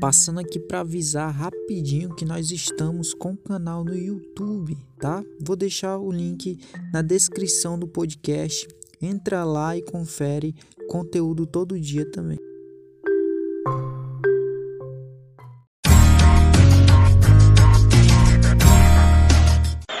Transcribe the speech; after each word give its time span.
Passando 0.00 0.40
aqui 0.40 0.60
para 0.60 0.80
avisar 0.80 1.32
rapidinho 1.32 2.14
que 2.14 2.24
nós 2.24 2.50
estamos 2.50 3.14
com 3.14 3.32
o 3.32 3.36
canal 3.36 3.82
no 3.82 3.96
YouTube, 3.96 4.76
tá? 4.98 5.22
Vou 5.40 5.56
deixar 5.56 5.96
o 5.96 6.12
link 6.12 6.58
na 6.92 7.00
descrição 7.00 7.78
do 7.78 7.88
podcast. 7.88 8.68
Entra 9.00 9.42
lá 9.44 9.76
e 9.76 9.82
confere 9.82 10.54
conteúdo 10.88 11.46
todo 11.46 11.80
dia 11.80 12.04
também. 12.10 12.38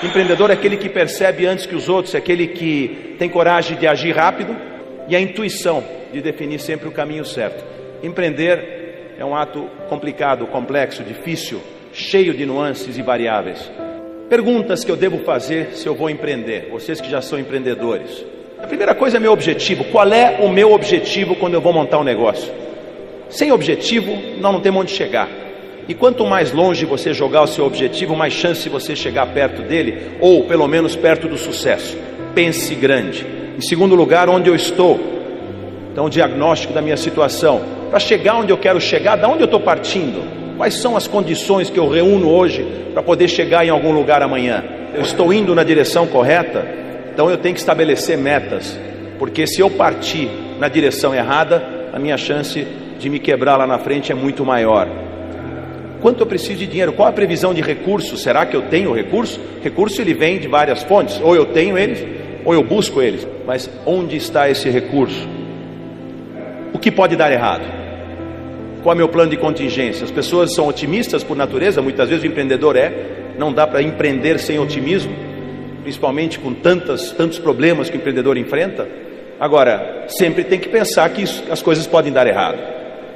Empreendedor 0.02 0.50
é 0.50 0.54
aquele 0.54 0.76
que 0.76 0.90
percebe 0.90 1.46
antes 1.46 1.64
que 1.64 1.74
os 1.74 1.88
outros, 1.88 2.14
é 2.14 2.18
aquele 2.18 2.48
que 2.48 3.16
tem 3.18 3.30
coragem 3.30 3.78
de 3.78 3.86
agir 3.86 4.14
rápido 4.14 4.54
e 5.08 5.16
a 5.16 5.20
intuição 5.20 5.82
de 6.12 6.20
definir 6.20 6.60
sempre 6.60 6.86
o 6.86 6.92
caminho 6.92 7.24
certo. 7.24 7.64
Empreender 8.02 8.75
é 9.18 9.24
um 9.24 9.34
ato 9.34 9.66
complicado, 9.88 10.46
complexo, 10.46 11.02
difícil, 11.02 11.60
cheio 11.92 12.34
de 12.34 12.44
nuances 12.44 12.98
e 12.98 13.02
variáveis. 13.02 13.70
Perguntas 14.28 14.84
que 14.84 14.90
eu 14.90 14.96
devo 14.96 15.18
fazer 15.18 15.70
se 15.72 15.86
eu 15.86 15.94
vou 15.94 16.10
empreender, 16.10 16.68
vocês 16.70 17.00
que 17.00 17.10
já 17.10 17.22
são 17.22 17.38
empreendedores. 17.38 18.24
A 18.58 18.66
primeira 18.66 18.94
coisa 18.94 19.16
é 19.16 19.20
meu 19.20 19.32
objetivo. 19.32 19.84
Qual 19.84 20.12
é 20.12 20.38
o 20.40 20.48
meu 20.48 20.72
objetivo 20.72 21.36
quando 21.36 21.54
eu 21.54 21.60
vou 21.60 21.72
montar 21.72 21.98
um 21.98 22.04
negócio? 22.04 22.52
Sem 23.28 23.52
objetivo, 23.52 24.12
nós 24.38 24.52
não 24.52 24.60
temos 24.60 24.82
onde 24.82 24.92
chegar. 24.92 25.28
E 25.88 25.94
quanto 25.94 26.26
mais 26.26 26.52
longe 26.52 26.84
você 26.84 27.14
jogar 27.14 27.42
o 27.42 27.46
seu 27.46 27.64
objetivo, 27.64 28.16
mais 28.16 28.32
chance 28.32 28.68
você 28.68 28.96
chegar 28.96 29.26
perto 29.32 29.62
dele, 29.62 30.16
ou 30.20 30.44
pelo 30.44 30.66
menos 30.66 30.96
perto 30.96 31.28
do 31.28 31.38
sucesso. 31.38 31.96
Pense 32.34 32.74
grande. 32.74 33.24
Em 33.56 33.60
segundo 33.60 33.94
lugar, 33.94 34.28
onde 34.28 34.50
eu 34.50 34.54
estou. 34.54 34.98
Então, 35.96 36.04
o 36.04 36.10
diagnóstico 36.10 36.74
da 36.74 36.82
minha 36.82 36.96
situação. 36.98 37.62
Para 37.88 37.98
chegar 37.98 38.36
onde 38.36 38.52
eu 38.52 38.58
quero 38.58 38.78
chegar, 38.78 39.16
da 39.16 39.26
onde 39.26 39.40
eu 39.40 39.46
estou 39.46 39.58
partindo? 39.58 40.22
Quais 40.54 40.74
são 40.74 40.94
as 40.94 41.06
condições 41.06 41.70
que 41.70 41.78
eu 41.78 41.88
reúno 41.88 42.28
hoje 42.28 42.66
para 42.92 43.02
poder 43.02 43.28
chegar 43.28 43.64
em 43.64 43.70
algum 43.70 43.92
lugar 43.92 44.20
amanhã? 44.20 44.62
Eu 44.94 45.00
estou 45.00 45.32
indo 45.32 45.54
na 45.54 45.64
direção 45.64 46.06
correta? 46.06 46.68
Então 47.10 47.30
eu 47.30 47.38
tenho 47.38 47.54
que 47.54 47.60
estabelecer 47.60 48.18
metas, 48.18 48.78
porque 49.18 49.46
se 49.46 49.62
eu 49.62 49.70
partir 49.70 50.28
na 50.58 50.68
direção 50.68 51.14
errada, 51.14 51.64
a 51.94 51.98
minha 51.98 52.18
chance 52.18 52.66
de 52.98 53.08
me 53.08 53.18
quebrar 53.18 53.56
lá 53.56 53.66
na 53.66 53.78
frente 53.78 54.12
é 54.12 54.14
muito 54.14 54.44
maior. 54.44 54.86
Quanto 56.02 56.20
eu 56.20 56.26
preciso 56.26 56.58
de 56.58 56.66
dinheiro? 56.66 56.92
Qual 56.92 57.08
a 57.08 57.12
previsão 57.12 57.54
de 57.54 57.62
recursos? 57.62 58.22
Será 58.22 58.44
que 58.44 58.54
eu 58.54 58.68
tenho 58.68 58.92
recurso? 58.92 59.40
Recurso 59.62 60.02
ele 60.02 60.12
vem 60.12 60.38
de 60.38 60.46
várias 60.46 60.82
fontes, 60.82 61.18
ou 61.22 61.34
eu 61.34 61.46
tenho 61.46 61.78
eles, 61.78 62.04
ou 62.44 62.52
eu 62.52 62.62
busco 62.62 63.00
eles. 63.00 63.26
Mas 63.46 63.70
onde 63.86 64.14
está 64.14 64.50
esse 64.50 64.68
recurso? 64.68 65.35
Que 66.86 66.92
pode 66.92 67.16
dar 67.16 67.32
errado? 67.32 67.64
Qual 68.84 68.92
é 68.92 68.94
o 68.94 68.96
meu 68.96 69.08
plano 69.08 69.28
de 69.28 69.36
contingência? 69.36 70.04
As 70.04 70.10
pessoas 70.12 70.54
são 70.54 70.68
otimistas 70.68 71.24
por 71.24 71.36
natureza, 71.36 71.82
muitas 71.82 72.08
vezes 72.08 72.22
o 72.22 72.28
empreendedor 72.28 72.76
é. 72.76 72.92
Não 73.36 73.52
dá 73.52 73.66
para 73.66 73.82
empreender 73.82 74.38
sem 74.38 74.60
otimismo, 74.60 75.12
principalmente 75.82 76.38
com 76.38 76.54
tantas, 76.54 77.10
tantos 77.10 77.40
problemas 77.40 77.90
que 77.90 77.96
o 77.96 77.98
empreendedor 77.98 78.38
enfrenta. 78.38 78.86
Agora, 79.40 80.04
sempre 80.06 80.44
tem 80.44 80.60
que 80.60 80.68
pensar 80.68 81.10
que 81.10 81.24
as 81.50 81.60
coisas 81.60 81.88
podem 81.88 82.12
dar 82.12 82.24
errado. 82.24 82.60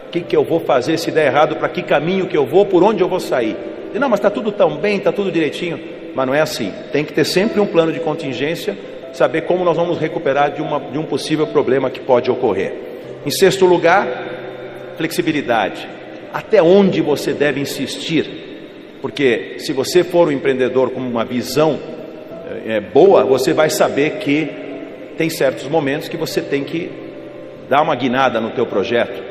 O 0.08 0.10
que, 0.10 0.20
que 0.20 0.36
eu 0.36 0.42
vou 0.42 0.58
fazer 0.58 0.98
se 0.98 1.12
der 1.12 1.26
errado? 1.26 1.54
Para 1.54 1.68
que 1.68 1.82
caminho 1.82 2.26
que 2.26 2.36
eu 2.36 2.44
vou? 2.44 2.66
Por 2.66 2.82
onde 2.82 3.04
eu 3.04 3.08
vou 3.08 3.20
sair? 3.20 3.56
E, 3.94 4.00
não, 4.00 4.08
mas 4.08 4.18
está 4.18 4.30
tudo 4.30 4.50
tão 4.50 4.78
bem, 4.78 4.96
está 4.96 5.12
tudo 5.12 5.30
direitinho. 5.30 5.78
Mas 6.12 6.26
não 6.26 6.34
é 6.34 6.40
assim. 6.40 6.72
Tem 6.90 7.04
que 7.04 7.12
ter 7.12 7.24
sempre 7.24 7.60
um 7.60 7.66
plano 7.66 7.92
de 7.92 8.00
contingência, 8.00 8.76
saber 9.12 9.42
como 9.42 9.64
nós 9.64 9.76
vamos 9.76 9.96
recuperar 9.96 10.50
de, 10.50 10.60
uma, 10.60 10.80
de 10.80 10.98
um 10.98 11.04
possível 11.04 11.46
problema 11.46 11.88
que 11.88 12.00
pode 12.00 12.28
ocorrer. 12.32 12.89
Em 13.24 13.30
sexto 13.30 13.66
lugar, 13.66 14.06
flexibilidade. 14.96 15.86
Até 16.32 16.62
onde 16.62 17.00
você 17.00 17.32
deve 17.32 17.60
insistir? 17.60 18.98
Porque 19.02 19.56
se 19.58 19.72
você 19.72 20.04
for 20.04 20.28
um 20.28 20.32
empreendedor 20.32 20.90
com 20.90 21.00
uma 21.00 21.24
visão 21.24 21.78
é, 22.66 22.80
boa, 22.80 23.24
você 23.24 23.52
vai 23.52 23.70
saber 23.70 24.18
que 24.18 24.48
tem 25.16 25.28
certos 25.28 25.68
momentos 25.68 26.08
que 26.08 26.16
você 26.16 26.40
tem 26.40 26.64
que 26.64 26.90
dar 27.68 27.82
uma 27.82 27.94
guinada 27.94 28.40
no 28.40 28.50
teu 28.50 28.66
projeto 28.66 29.22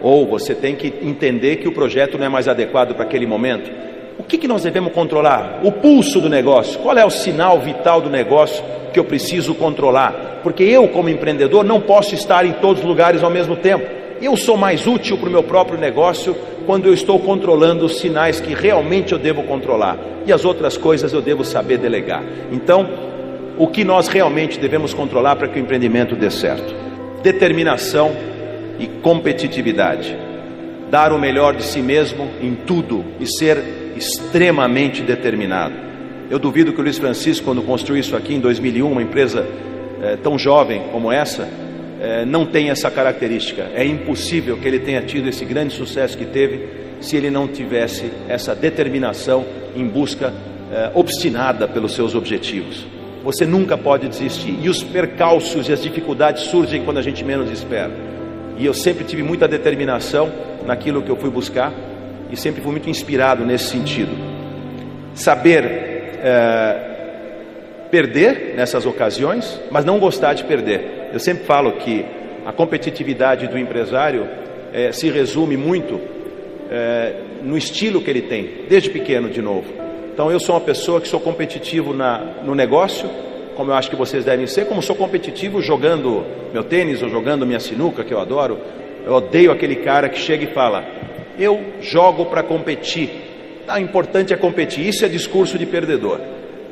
ou 0.00 0.26
você 0.26 0.54
tem 0.54 0.76
que 0.76 0.92
entender 1.02 1.56
que 1.56 1.68
o 1.68 1.72
projeto 1.72 2.18
não 2.18 2.26
é 2.26 2.28
mais 2.28 2.48
adequado 2.48 2.94
para 2.94 3.04
aquele 3.04 3.26
momento. 3.26 3.70
O 4.18 4.22
que, 4.22 4.38
que 4.38 4.48
nós 4.48 4.62
devemos 4.62 4.92
controlar? 4.92 5.60
O 5.62 5.72
pulso 5.72 6.20
do 6.20 6.28
negócio. 6.28 6.78
Qual 6.80 6.96
é 6.96 7.04
o 7.04 7.10
sinal 7.10 7.58
vital 7.60 8.00
do 8.00 8.10
negócio 8.10 8.62
que 8.92 8.98
eu 8.98 9.04
preciso 9.04 9.54
controlar? 9.54 10.27
Porque 10.42 10.62
eu, 10.62 10.88
como 10.88 11.08
empreendedor, 11.08 11.64
não 11.64 11.80
posso 11.80 12.14
estar 12.14 12.44
em 12.44 12.52
todos 12.52 12.82
os 12.82 12.88
lugares 12.88 13.22
ao 13.22 13.30
mesmo 13.30 13.56
tempo. 13.56 13.84
Eu 14.20 14.36
sou 14.36 14.56
mais 14.56 14.86
útil 14.86 15.16
para 15.16 15.28
o 15.28 15.32
meu 15.32 15.42
próprio 15.42 15.78
negócio 15.78 16.36
quando 16.66 16.86
eu 16.86 16.94
estou 16.94 17.18
controlando 17.18 17.86
os 17.86 17.98
sinais 17.98 18.40
que 18.40 18.52
realmente 18.52 19.12
eu 19.12 19.18
devo 19.18 19.42
controlar. 19.44 19.96
E 20.26 20.32
as 20.32 20.44
outras 20.44 20.76
coisas 20.76 21.12
eu 21.12 21.22
devo 21.22 21.44
saber 21.44 21.78
delegar. 21.78 22.22
Então, 22.52 22.88
o 23.56 23.66
que 23.66 23.84
nós 23.84 24.08
realmente 24.08 24.58
devemos 24.58 24.92
controlar 24.92 25.36
para 25.36 25.48
que 25.48 25.58
o 25.58 25.62
empreendimento 25.62 26.14
dê 26.14 26.30
certo? 26.30 26.74
Determinação 27.22 28.12
e 28.78 28.86
competitividade. 28.86 30.16
Dar 30.90 31.12
o 31.12 31.18
melhor 31.18 31.54
de 31.54 31.64
si 31.64 31.80
mesmo 31.80 32.28
em 32.40 32.54
tudo 32.54 33.04
e 33.18 33.26
ser 33.26 33.92
extremamente 33.96 35.02
determinado. 35.02 35.74
Eu 36.30 36.38
duvido 36.38 36.72
que 36.72 36.80
o 36.80 36.82
Luiz 36.82 36.98
Francisco, 36.98 37.46
quando 37.46 37.62
construiu 37.62 38.00
isso 38.00 38.14
aqui 38.14 38.34
em 38.34 38.40
2001, 38.40 38.90
uma 38.90 39.02
empresa 39.02 39.46
é, 40.02 40.16
tão 40.16 40.38
jovem 40.38 40.82
como 40.92 41.10
essa, 41.10 41.48
é, 42.00 42.24
não 42.24 42.46
tenha 42.46 42.72
essa 42.72 42.90
característica. 42.90 43.68
É 43.74 43.84
impossível 43.84 44.56
que 44.56 44.66
ele 44.66 44.78
tenha 44.78 45.02
tido 45.02 45.28
esse 45.28 45.44
grande 45.44 45.74
sucesso 45.74 46.16
que 46.16 46.24
teve 46.24 46.68
se 47.00 47.16
ele 47.16 47.30
não 47.30 47.46
tivesse 47.46 48.10
essa 48.28 48.54
determinação 48.54 49.44
em 49.74 49.86
busca 49.86 50.32
é, 50.72 50.90
obstinada 50.94 51.66
pelos 51.66 51.94
seus 51.94 52.14
objetivos. 52.14 52.86
Você 53.24 53.44
nunca 53.44 53.76
pode 53.76 54.08
desistir. 54.08 54.56
E 54.60 54.68
os 54.68 54.82
percalços 54.82 55.68
e 55.68 55.72
as 55.72 55.82
dificuldades 55.82 56.44
surgem 56.44 56.84
quando 56.84 56.98
a 56.98 57.02
gente 57.02 57.24
menos 57.24 57.50
espera. 57.50 57.90
E 58.56 58.64
eu 58.64 58.74
sempre 58.74 59.04
tive 59.04 59.22
muita 59.22 59.46
determinação 59.46 60.30
naquilo 60.66 61.02
que 61.02 61.10
eu 61.10 61.16
fui 61.16 61.30
buscar 61.30 61.72
e 62.30 62.36
sempre 62.36 62.60
fui 62.60 62.72
muito 62.72 62.90
inspirado 62.90 63.44
nesse 63.44 63.66
sentido. 63.66 64.12
Saber 65.14 65.64
é, 66.22 66.87
perder 67.90 68.54
nessas 68.56 68.86
ocasiões, 68.86 69.60
mas 69.70 69.84
não 69.84 69.98
gostar 69.98 70.34
de 70.34 70.44
perder. 70.44 71.10
Eu 71.12 71.18
sempre 71.18 71.44
falo 71.44 71.72
que 71.72 72.04
a 72.44 72.52
competitividade 72.52 73.46
do 73.46 73.58
empresário 73.58 74.26
é, 74.72 74.92
se 74.92 75.10
resume 75.10 75.56
muito 75.56 76.00
é, 76.70 77.14
no 77.42 77.56
estilo 77.56 78.00
que 78.00 78.10
ele 78.10 78.22
tem, 78.22 78.64
desde 78.68 78.90
pequeno 78.90 79.28
de 79.28 79.40
novo. 79.40 79.66
Então 80.12 80.30
eu 80.30 80.40
sou 80.40 80.54
uma 80.54 80.60
pessoa 80.60 81.00
que 81.00 81.08
sou 81.08 81.20
competitivo 81.20 81.94
na, 81.94 82.18
no 82.44 82.54
negócio, 82.54 83.08
como 83.54 83.70
eu 83.70 83.74
acho 83.74 83.90
que 83.90 83.96
vocês 83.96 84.24
devem 84.24 84.46
ser, 84.46 84.66
como 84.66 84.82
sou 84.82 84.94
competitivo 84.94 85.60
jogando 85.60 86.24
meu 86.52 86.64
tênis 86.64 87.02
ou 87.02 87.08
jogando 87.08 87.46
minha 87.46 87.60
sinuca, 87.60 88.04
que 88.04 88.12
eu 88.12 88.20
adoro. 88.20 88.58
Eu 89.04 89.14
odeio 89.14 89.50
aquele 89.50 89.76
cara 89.76 90.08
que 90.08 90.18
chega 90.18 90.44
e 90.44 90.52
fala: 90.52 90.84
Eu 91.38 91.60
jogo 91.80 92.26
para 92.26 92.42
competir. 92.42 93.10
Ah, 93.66 93.80
importante 93.80 94.32
é 94.32 94.36
competir. 94.36 94.86
Isso 94.86 95.04
é 95.04 95.08
discurso 95.08 95.58
de 95.58 95.66
perdedor. 95.66 96.20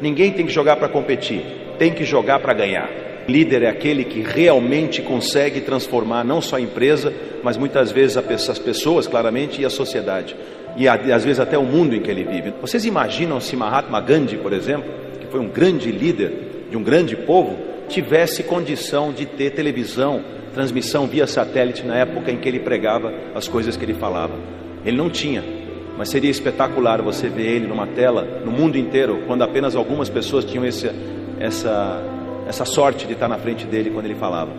Ninguém 0.00 0.32
tem 0.32 0.46
que 0.46 0.52
jogar 0.52 0.76
para 0.76 0.88
competir, 0.88 1.42
tem 1.78 1.92
que 1.92 2.04
jogar 2.04 2.40
para 2.40 2.52
ganhar. 2.52 2.88
Líder 3.28 3.64
é 3.64 3.68
aquele 3.68 4.04
que 4.04 4.20
realmente 4.20 5.02
consegue 5.02 5.60
transformar 5.60 6.24
não 6.24 6.40
só 6.40 6.56
a 6.56 6.60
empresa, 6.60 7.12
mas 7.42 7.56
muitas 7.56 7.90
vezes 7.90 8.16
as 8.16 8.58
pessoas, 8.58 9.06
claramente, 9.06 9.60
e 9.60 9.64
a 9.64 9.70
sociedade. 9.70 10.36
E 10.76 10.86
às 10.86 11.24
vezes 11.24 11.40
até 11.40 11.58
o 11.58 11.64
mundo 11.64 11.94
em 11.94 12.00
que 12.00 12.10
ele 12.10 12.22
vive. 12.22 12.52
Vocês 12.60 12.84
imaginam 12.84 13.40
se 13.40 13.56
Mahatma 13.56 14.00
Gandhi, 14.00 14.36
por 14.36 14.52
exemplo, 14.52 14.88
que 15.18 15.26
foi 15.26 15.40
um 15.40 15.48
grande 15.48 15.90
líder, 15.90 16.66
de 16.70 16.76
um 16.76 16.82
grande 16.82 17.16
povo 17.16 17.56
tivesse 17.88 18.42
condição 18.42 19.12
de 19.12 19.26
ter 19.26 19.50
televisão, 19.50 20.22
transmissão 20.52 21.06
via 21.06 21.26
satélite 21.26 21.84
na 21.84 21.96
época 21.96 22.30
em 22.30 22.36
que 22.36 22.48
ele 22.48 22.60
pregava 22.60 23.12
as 23.34 23.46
coisas 23.48 23.76
que 23.76 23.84
ele 23.84 23.94
falava. 23.94 24.34
Ele 24.84 24.96
não 24.96 25.10
tinha, 25.10 25.42
mas 25.96 26.08
seria 26.08 26.30
espetacular 26.30 27.00
você 27.00 27.28
ver 27.28 27.46
ele 27.46 27.66
numa 27.66 27.86
tela 27.86 28.40
no 28.44 28.50
mundo 28.50 28.76
inteiro, 28.76 29.22
quando 29.26 29.42
apenas 29.42 29.74
algumas 29.74 30.08
pessoas 30.08 30.44
tinham 30.44 30.64
esse, 30.64 30.90
essa, 31.40 32.02
essa 32.46 32.64
sorte 32.64 33.06
de 33.06 33.14
estar 33.14 33.28
na 33.28 33.38
frente 33.38 33.66
dele 33.66 33.90
quando 33.90 34.06
ele 34.06 34.14
falava. 34.14 34.50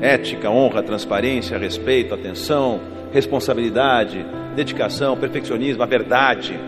Ética, 0.00 0.50
honra, 0.50 0.82
transparência, 0.82 1.56
respeito, 1.56 2.14
atenção, 2.14 2.80
responsabilidade, 3.12 4.24
dedicação, 4.56 5.16
perfeccionismo, 5.16 5.82
a 5.82 5.86
verdade, 5.86 6.58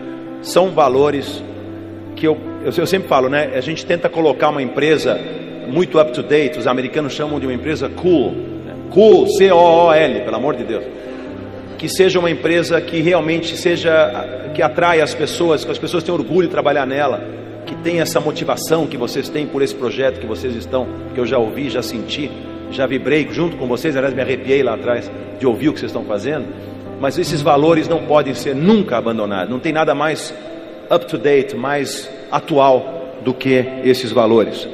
são 0.41 0.69
valores 0.71 1.43
que 2.15 2.25
eu, 2.25 2.37
eu, 2.63 2.71
eu 2.75 2.87
sempre 2.87 3.07
falo, 3.07 3.29
né? 3.29 3.51
A 3.55 3.61
gente 3.61 3.85
tenta 3.85 4.07
colocar 4.07 4.49
uma 4.49 4.61
empresa 4.61 5.19
muito 5.67 5.99
up 5.99 6.11
to 6.13 6.23
date, 6.23 6.57
os 6.57 6.67
americanos 6.67 7.13
chamam 7.13 7.39
de 7.39 7.45
uma 7.45 7.53
empresa 7.53 7.89
cool, 7.89 8.31
né? 8.31 8.75
cool, 8.91 9.27
C-O-O-L, 9.27 10.21
pelo 10.21 10.35
amor 10.35 10.55
de 10.55 10.63
Deus. 10.63 10.83
Que 11.77 11.89
seja 11.89 12.19
uma 12.19 12.31
empresa 12.31 12.79
que 12.81 13.01
realmente 13.01 13.55
seja, 13.57 14.51
que 14.53 14.61
atrai 14.61 15.01
as 15.01 15.13
pessoas, 15.13 15.65
que 15.65 15.71
as 15.71 15.77
pessoas 15.77 16.03
tenham 16.03 16.17
orgulho 16.17 16.47
de 16.47 16.51
trabalhar 16.51 16.85
nela, 16.85 17.21
que 17.65 17.75
tenha 17.75 18.03
essa 18.03 18.19
motivação 18.19 18.87
que 18.87 18.97
vocês 18.97 19.27
têm 19.27 19.45
por 19.45 19.61
esse 19.61 19.75
projeto 19.75 20.19
que 20.19 20.25
vocês 20.25 20.55
estão, 20.55 20.87
que 21.13 21.19
eu 21.19 21.25
já 21.25 21.37
ouvi, 21.37 21.69
já 21.69 21.81
senti, 21.81 22.31
já 22.71 22.85
vibrei 22.85 23.27
junto 23.31 23.57
com 23.57 23.67
vocês, 23.67 23.95
aliás, 23.95 24.13
me 24.13 24.21
arrepiei 24.21 24.63
lá 24.63 24.75
atrás 24.75 25.11
de 25.39 25.45
ouvir 25.45 25.69
o 25.69 25.73
que 25.73 25.79
vocês 25.79 25.91
estão 25.91 26.05
fazendo. 26.05 26.45
mas 26.99 27.17
esses 27.17 27.41
valores 27.41 27.87
não 27.87 28.05
podem 28.05 28.33
ser 28.33 28.55
nunca 28.55 28.97
abandonados. 28.97 29.49
Não 29.49 29.59
tem 29.59 29.73
nada 29.73 29.93
mais 29.93 30.33
up 30.89 31.05
to 31.05 31.17
date, 31.17 31.55
mais 31.55 32.09
atual 32.31 33.19
do 33.23 33.33
que 33.33 33.65
esses 33.83 34.11
valores. 34.11 34.67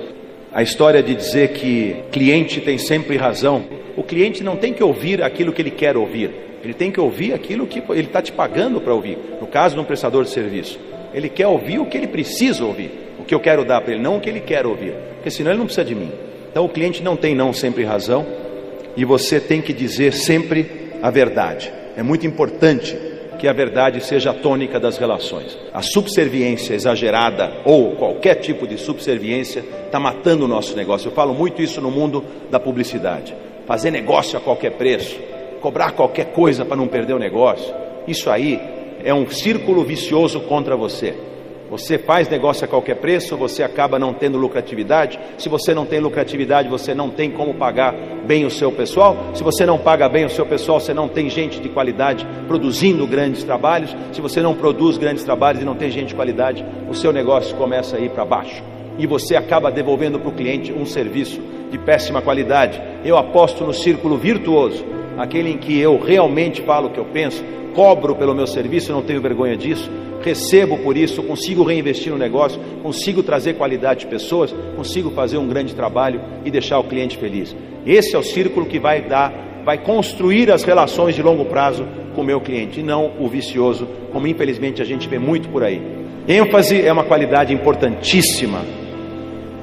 A 0.53 0.61
história 0.61 1.01
de 1.01 1.15
dizer 1.15 1.53
que 1.53 1.95
cliente 2.11 2.59
tem 2.61 2.77
sempre 2.77 3.17
razão, 3.17 3.63
o 3.95 4.03
cliente 4.03 4.43
não 4.43 4.55
tem 4.55 4.73
que 4.73 4.83
ouvir 4.83 5.23
aquilo 5.23 5.53
que 5.53 5.61
ele 5.61 5.71
quer 5.71 5.95
ouvir, 5.95 6.31
ele 6.63 6.73
tem 6.73 6.91
que 6.91 6.99
ouvir 6.99 7.33
aquilo 7.33 7.67
que 7.67 7.81
ele 7.89 8.07
está 8.07 8.21
te 8.21 8.31
pagando 8.31 8.79
para 8.81 8.93
ouvir. 8.93 9.17
No 9.39 9.47
caso 9.47 9.75
de 9.75 9.81
um 9.81 9.83
prestador 9.83 10.23
de 10.23 10.29
serviço, 10.29 10.79
ele 11.13 11.29
quer 11.29 11.47
ouvir 11.47 11.79
o 11.79 11.85
que 11.85 11.97
ele 11.97 12.07
precisa 12.07 12.63
ouvir, 12.63 12.91
o 13.19 13.23
que 13.23 13.33
eu 13.33 13.39
quero 13.39 13.65
dar 13.65 13.81
para 13.81 13.93
ele, 13.93 14.01
não 14.01 14.17
o 14.17 14.21
que 14.21 14.29
ele 14.29 14.39
quer 14.39 14.65
ouvir, 14.65 14.93
porque 15.15 15.29
senão 15.29 15.51
ele 15.51 15.59
não 15.59 15.65
precisa 15.65 15.85
de 15.85 15.95
mim. 15.95 16.11
Então 16.51 16.65
o 16.65 16.69
cliente 16.69 17.01
não 17.01 17.15
tem 17.15 17.33
não 17.33 17.53
sempre 17.53 17.83
razão 17.83 18.25
e 18.95 19.05
você 19.05 19.39
tem 19.39 19.61
que 19.61 19.73
dizer 19.73 20.13
sempre 20.13 20.91
a 21.01 21.09
verdade. 21.09 21.71
É 21.95 22.03
muito 22.03 22.25
importante 22.27 22.97
que 23.39 23.47
a 23.47 23.53
verdade 23.53 24.03
seja 24.05 24.29
a 24.29 24.33
tônica 24.35 24.79
das 24.79 24.97
relações. 24.97 25.57
A 25.73 25.81
subserviência 25.81 26.75
exagerada 26.75 27.51
ou 27.65 27.95
qualquer 27.95 28.35
tipo 28.35 28.67
de 28.67 28.77
subserviência 28.77 29.65
está 29.85 29.99
matando 29.99 30.45
o 30.45 30.47
nosso 30.47 30.75
negócio. 30.75 31.07
Eu 31.07 31.11
falo 31.11 31.33
muito 31.33 31.59
isso 31.59 31.81
no 31.81 31.89
mundo 31.89 32.23
da 32.51 32.59
publicidade. 32.59 33.33
Fazer 33.65 33.89
negócio 33.89 34.37
a 34.37 34.41
qualquer 34.41 34.73
preço, 34.73 35.17
cobrar 35.61 35.91
qualquer 35.91 36.33
coisa 36.33 36.65
para 36.65 36.75
não 36.75 36.87
perder 36.87 37.13
o 37.13 37.19
negócio. 37.19 37.73
Isso 38.07 38.29
aí 38.29 38.59
é 39.03 39.13
um 39.13 39.29
círculo 39.29 39.83
vicioso 39.83 40.41
contra 40.41 40.75
você. 40.75 41.15
Você 41.71 41.97
faz 41.97 42.27
negócio 42.27 42.65
a 42.65 42.67
qualquer 42.67 42.95
preço, 42.95 43.37
você 43.37 43.63
acaba 43.63 43.97
não 43.97 44.13
tendo 44.13 44.37
lucratividade. 44.37 45.17
Se 45.37 45.47
você 45.47 45.73
não 45.73 45.85
tem 45.85 46.01
lucratividade, 46.01 46.67
você 46.67 46.93
não 46.93 47.09
tem 47.09 47.31
como 47.31 47.53
pagar 47.53 47.95
bem 48.25 48.43
o 48.45 48.51
seu 48.51 48.73
pessoal. 48.73 49.15
Se 49.33 49.41
você 49.41 49.65
não 49.65 49.77
paga 49.77 50.09
bem 50.09 50.25
o 50.25 50.29
seu 50.29 50.45
pessoal, 50.45 50.81
você 50.81 50.93
não 50.93 51.07
tem 51.07 51.29
gente 51.29 51.61
de 51.61 51.69
qualidade 51.69 52.27
produzindo 52.45 53.07
grandes 53.07 53.41
trabalhos. 53.43 53.95
Se 54.11 54.19
você 54.19 54.41
não 54.41 54.53
produz 54.53 54.97
grandes 54.97 55.23
trabalhos 55.23 55.61
e 55.61 55.65
não 55.65 55.75
tem 55.75 55.89
gente 55.89 56.09
de 56.09 56.15
qualidade, 56.15 56.65
o 56.89 56.93
seu 56.93 57.13
negócio 57.13 57.55
começa 57.55 57.95
a 57.95 57.99
ir 58.01 58.09
para 58.09 58.25
baixo. 58.25 58.61
E 58.97 59.07
você 59.07 59.37
acaba 59.37 59.71
devolvendo 59.71 60.19
para 60.19 60.29
o 60.29 60.33
cliente 60.33 60.73
um 60.73 60.85
serviço 60.85 61.39
de 61.71 61.77
péssima 61.77 62.21
qualidade. 62.21 62.81
Eu 63.05 63.17
aposto 63.17 63.63
no 63.63 63.73
círculo 63.73 64.17
virtuoso, 64.17 64.83
aquele 65.21 65.49
em 65.49 65.57
que 65.57 65.79
eu 65.79 65.99
realmente 65.99 66.61
falo 66.61 66.87
o 66.87 66.91
que 66.91 66.99
eu 66.99 67.05
penso, 67.05 67.43
cobro 67.73 68.15
pelo 68.15 68.35
meu 68.35 68.47
serviço, 68.47 68.91
não 68.91 69.01
tenho 69.01 69.21
vergonha 69.21 69.55
disso 69.55 69.89
recebo 70.23 70.77
por 70.77 70.95
isso, 70.95 71.21
consigo 71.23 71.63
reinvestir 71.63 72.11
no 72.11 72.17
negócio, 72.17 72.59
consigo 72.81 73.21
trazer 73.23 73.55
qualidade 73.55 74.01
de 74.01 74.07
pessoas, 74.07 74.53
consigo 74.75 75.11
fazer 75.11 75.37
um 75.37 75.47
grande 75.47 75.75
trabalho 75.75 76.21
e 76.45 76.51
deixar 76.51 76.79
o 76.79 76.83
cliente 76.83 77.17
feliz. 77.17 77.55
Esse 77.85 78.15
é 78.15 78.19
o 78.19 78.23
círculo 78.23 78.65
que 78.65 78.79
vai 78.79 79.01
dar, 79.01 79.33
vai 79.65 79.77
construir 79.77 80.51
as 80.51 80.63
relações 80.63 81.15
de 81.15 81.21
longo 81.21 81.45
prazo 81.45 81.85
com 82.15 82.21
o 82.21 82.25
meu 82.25 82.41
cliente, 82.41 82.79
e 82.79 82.83
não 82.83 83.11
o 83.19 83.27
vicioso, 83.27 83.87
como 84.11 84.27
infelizmente 84.27 84.81
a 84.81 84.85
gente 84.85 85.07
vê 85.07 85.17
muito 85.17 85.49
por 85.49 85.63
aí. 85.63 85.81
ênfase 86.27 86.81
é 86.81 86.91
uma 86.91 87.03
qualidade 87.03 87.53
importantíssima, 87.53 88.61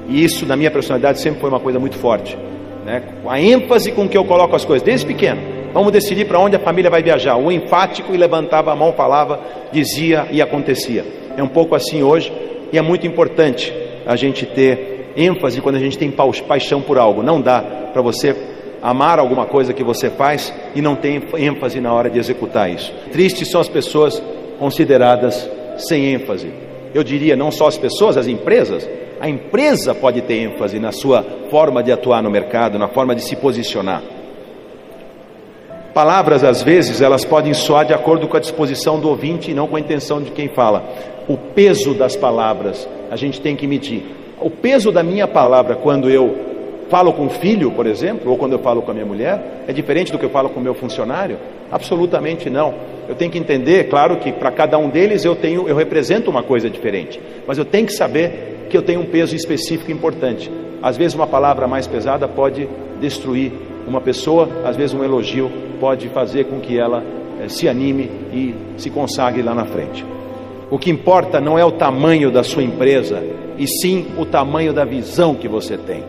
e 0.07 0.23
isso 0.23 0.45
na 0.45 0.55
minha 0.55 0.71
personalidade 0.71 1.19
sempre 1.19 1.39
foi 1.39 1.49
uma 1.49 1.59
coisa 1.59 1.79
muito 1.79 1.95
forte. 1.95 2.37
Né? 2.85 3.03
A 3.27 3.39
ênfase 3.39 3.91
com 3.91 4.07
que 4.07 4.17
eu 4.17 4.25
coloco 4.25 4.55
as 4.55 4.65
coisas, 4.65 4.85
desde 4.85 5.05
pequeno. 5.05 5.41
Vamos 5.73 5.91
decidir 5.91 6.25
para 6.25 6.39
onde 6.39 6.55
a 6.55 6.59
família 6.59 6.89
vai 6.89 7.03
viajar. 7.03 7.37
O 7.37 7.51
enfático 7.51 8.13
e 8.13 8.17
levantava 8.17 8.71
a 8.71 8.75
mão, 8.75 8.93
falava, 8.93 9.39
dizia 9.71 10.27
e 10.31 10.41
acontecia. 10.41 11.05
É 11.37 11.43
um 11.43 11.47
pouco 11.47 11.75
assim 11.75 12.01
hoje 12.01 12.33
e 12.71 12.77
é 12.77 12.81
muito 12.81 13.05
importante 13.05 13.73
a 14.05 14.15
gente 14.15 14.45
ter 14.45 15.11
ênfase 15.15 15.61
quando 15.61 15.75
a 15.75 15.79
gente 15.79 15.97
tem 15.97 16.11
paixão 16.47 16.81
por 16.81 16.97
algo. 16.97 17.21
Não 17.21 17.39
dá 17.39 17.61
para 17.93 18.01
você 18.01 18.35
amar 18.81 19.19
alguma 19.19 19.45
coisa 19.45 19.73
que 19.73 19.83
você 19.83 20.09
faz 20.09 20.53
e 20.73 20.81
não 20.81 20.95
tem 20.95 21.21
ênfase 21.37 21.79
na 21.79 21.93
hora 21.93 22.09
de 22.09 22.17
executar 22.17 22.69
isso. 22.71 22.93
Tristes 23.11 23.49
são 23.49 23.61
as 23.61 23.69
pessoas 23.69 24.21
consideradas 24.57 25.49
sem 25.77 26.13
ênfase. 26.13 26.51
Eu 26.93 27.03
diria 27.03 27.35
não 27.35 27.51
só 27.51 27.67
as 27.67 27.77
pessoas, 27.77 28.17
as 28.17 28.27
empresas. 28.27 28.87
A 29.19 29.27
empresa 29.27 29.93
pode 29.93 30.21
ter 30.21 30.35
ênfase 30.35 30.79
na 30.79 30.91
sua 30.91 31.23
forma 31.49 31.83
de 31.83 31.91
atuar 31.91 32.23
no 32.23 32.31
mercado, 32.31 32.79
na 32.79 32.87
forma 32.87 33.13
de 33.13 33.21
se 33.21 33.35
posicionar. 33.35 34.01
Palavras, 35.93 36.43
às 36.43 36.61
vezes, 36.61 37.01
elas 37.01 37.25
podem 37.25 37.53
soar 37.53 37.85
de 37.85 37.93
acordo 37.93 38.27
com 38.27 38.37
a 38.37 38.39
disposição 38.39 38.99
do 38.99 39.09
ouvinte 39.09 39.51
e 39.51 39.53
não 39.53 39.67
com 39.67 39.75
a 39.75 39.79
intenção 39.79 40.21
de 40.21 40.31
quem 40.31 40.47
fala. 40.47 40.87
O 41.27 41.35
peso 41.35 41.93
das 41.93 42.15
palavras 42.15 42.87
a 43.11 43.15
gente 43.15 43.41
tem 43.41 43.55
que 43.55 43.67
medir. 43.67 44.05
O 44.39 44.49
peso 44.49 44.91
da 44.91 45.03
minha 45.03 45.27
palavra 45.27 45.75
quando 45.75 46.09
eu 46.09 46.47
falo 46.89 47.11
com 47.11 47.25
o 47.25 47.29
filho, 47.29 47.71
por 47.71 47.85
exemplo, 47.85 48.31
ou 48.31 48.37
quando 48.37 48.53
eu 48.53 48.59
falo 48.59 48.81
com 48.81 48.91
a 48.91 48.93
minha 48.93 49.05
mulher, 49.05 49.63
é 49.67 49.73
diferente 49.73 50.11
do 50.11 50.17
que 50.17 50.25
eu 50.25 50.29
falo 50.29 50.49
com 50.49 50.59
o 50.59 50.63
meu 50.63 50.73
funcionário? 50.73 51.37
Absolutamente 51.71 52.49
não. 52.49 52.73
Eu 53.07 53.15
tenho 53.15 53.31
que 53.31 53.37
entender, 53.37 53.89
claro, 53.89 54.17
que 54.17 54.31
para 54.31 54.51
cada 54.51 54.77
um 54.77 54.89
deles 54.89 55.25
eu 55.25 55.35
tenho, 55.35 55.67
eu 55.67 55.75
represento 55.75 56.29
uma 56.29 56.41
coisa 56.41 56.69
diferente, 56.69 57.19
mas 57.45 57.57
eu 57.57 57.65
tenho 57.65 57.85
que 57.85 57.93
saber 57.93 58.58
que 58.69 58.77
eu 58.77 58.81
tenho 58.81 59.01
um 59.01 59.05
peso 59.05 59.35
específico 59.35 59.91
importante. 59.91 60.49
Às 60.81 60.95
vezes 60.95 61.15
uma 61.15 61.27
palavra 61.27 61.67
mais 61.67 61.87
pesada 61.87 62.27
pode 62.27 62.69
destruir 63.01 63.51
uma 63.87 63.99
pessoa, 63.99 64.47
às 64.63 64.75
vezes 64.75 64.95
um 64.95 65.03
elogio 65.03 65.51
pode 65.79 66.07
fazer 66.09 66.45
com 66.45 66.59
que 66.59 66.77
ela 66.77 67.03
eh, 67.41 67.49
se 67.49 67.67
anime 67.67 68.09
e 68.31 68.55
se 68.77 68.89
consagre 68.89 69.41
lá 69.41 69.55
na 69.55 69.65
frente. 69.65 70.05
O 70.69 70.77
que 70.77 70.91
importa 70.91 71.41
não 71.41 71.57
é 71.57 71.65
o 71.65 71.71
tamanho 71.71 72.31
da 72.31 72.43
sua 72.43 72.61
empresa, 72.61 73.23
e 73.57 73.67
sim 73.67 74.05
o 74.17 74.25
tamanho 74.25 74.71
da 74.71 74.85
visão 74.85 75.33
que 75.33 75.47
você 75.47 75.77
tem. 75.77 76.03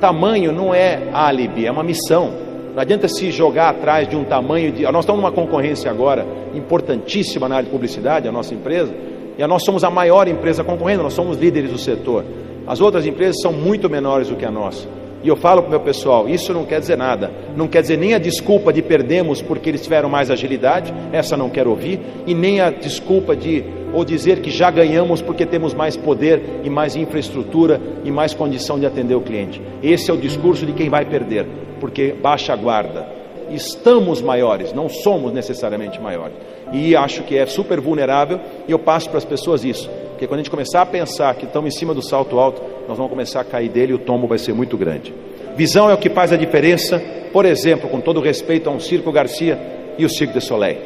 Tamanho 0.00 0.52
não 0.52 0.72
é 0.72 1.08
álibi, 1.12 1.66
é 1.66 1.70
uma 1.70 1.82
missão. 1.82 2.32
Não 2.74 2.80
adianta 2.80 3.08
se 3.08 3.30
jogar 3.30 3.70
atrás 3.70 4.08
de 4.08 4.14
um 4.14 4.22
tamanho 4.22 4.70
de. 4.70 4.84
Nós 4.84 5.04
estamos 5.04 5.20
numa 5.20 5.32
concorrência 5.32 5.90
agora 5.90 6.26
importantíssima 6.54 7.48
na 7.48 7.56
área 7.56 7.64
de 7.64 7.72
publicidade, 7.72 8.28
a 8.28 8.32
nossa 8.32 8.54
empresa, 8.54 8.94
e 9.38 9.46
nós 9.46 9.64
somos 9.64 9.84
a 9.84 9.90
maior 9.90 10.28
empresa 10.28 10.64
concorrendo, 10.64 11.02
nós 11.02 11.12
somos 11.12 11.36
líderes 11.36 11.70
do 11.70 11.78
setor. 11.78 12.24
As 12.66 12.80
outras 12.80 13.06
empresas 13.06 13.40
são 13.40 13.52
muito 13.52 13.88
menores 13.88 14.28
do 14.28 14.36
que 14.36 14.44
a 14.44 14.50
nossa. 14.50 14.88
E 15.22 15.28
eu 15.28 15.36
falo 15.36 15.62
para 15.62 15.68
o 15.68 15.70
meu 15.70 15.80
pessoal: 15.80 16.28
isso 16.28 16.52
não 16.52 16.64
quer 16.64 16.80
dizer 16.80 16.96
nada, 16.96 17.30
não 17.56 17.68
quer 17.68 17.82
dizer 17.82 17.96
nem 17.96 18.14
a 18.14 18.18
desculpa 18.18 18.72
de 18.72 18.82
perdemos 18.82 19.42
porque 19.42 19.68
eles 19.68 19.82
tiveram 19.82 20.08
mais 20.08 20.30
agilidade, 20.30 20.92
essa 21.12 21.36
não 21.36 21.50
quero 21.50 21.70
ouvir, 21.70 22.00
e 22.26 22.34
nem 22.34 22.60
a 22.60 22.70
desculpa 22.70 23.34
de 23.34 23.64
ou 23.92 24.04
dizer 24.04 24.40
que 24.40 24.50
já 24.50 24.70
ganhamos 24.70 25.22
porque 25.22 25.46
temos 25.46 25.72
mais 25.72 25.96
poder 25.96 26.60
e 26.64 26.70
mais 26.70 26.96
infraestrutura 26.96 27.80
e 28.04 28.10
mais 28.10 28.34
condição 28.34 28.78
de 28.78 28.86
atender 28.86 29.14
o 29.14 29.20
cliente. 29.20 29.60
Esse 29.82 30.10
é 30.10 30.14
o 30.14 30.18
discurso 30.18 30.66
de 30.66 30.72
quem 30.72 30.88
vai 30.88 31.04
perder, 31.04 31.46
porque 31.80 32.12
baixa 32.12 32.52
a 32.52 32.56
guarda. 32.56 33.06
Estamos 33.50 34.20
maiores, 34.20 34.72
não 34.72 34.88
somos 34.88 35.32
necessariamente 35.32 36.00
maiores. 36.00 36.34
E 36.72 36.96
acho 36.96 37.22
que 37.22 37.36
é 37.36 37.46
super 37.46 37.80
vulnerável 37.80 38.40
e 38.66 38.72
eu 38.72 38.78
passo 38.78 39.08
para 39.08 39.18
as 39.18 39.24
pessoas 39.24 39.64
isso. 39.64 39.88
Porque 40.10 40.26
quando 40.26 40.40
a 40.40 40.42
gente 40.42 40.50
começar 40.50 40.82
a 40.82 40.86
pensar 40.86 41.34
que 41.34 41.44
estamos 41.44 41.74
em 41.74 41.78
cima 41.78 41.94
do 41.94 42.02
salto 42.02 42.38
alto, 42.38 42.62
nós 42.88 42.96
vamos 42.96 43.10
começar 43.10 43.40
a 43.40 43.44
cair 43.44 43.68
dele 43.68 43.92
e 43.92 43.94
o 43.94 43.98
tombo 43.98 44.26
vai 44.26 44.38
ser 44.38 44.52
muito 44.52 44.76
grande. 44.76 45.14
Visão 45.56 45.90
é 45.90 45.94
o 45.94 45.98
que 45.98 46.10
faz 46.10 46.32
a 46.32 46.36
diferença, 46.36 47.02
por 47.32 47.44
exemplo, 47.44 47.88
com 47.88 48.00
todo 48.00 48.20
respeito 48.20 48.68
a 48.68 48.72
um 48.72 48.80
Circo 48.80 49.12
Garcia 49.12 49.58
e 49.98 50.04
o 50.04 50.08
Circo 50.08 50.34
de 50.34 50.44
Soleil. 50.44 50.78